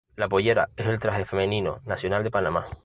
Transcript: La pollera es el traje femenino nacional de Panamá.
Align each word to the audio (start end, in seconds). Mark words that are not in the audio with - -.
La 0.15 0.27
pollera 0.27 0.67
es 0.77 0.87
el 0.87 0.97
traje 0.97 1.25
femenino 1.25 1.81
nacional 1.85 2.23
de 2.23 2.31
Panamá. 2.31 2.65